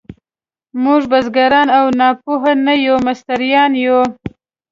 [0.83, 3.99] موږ بزګران او ناپوه نه یو، مستریان یو.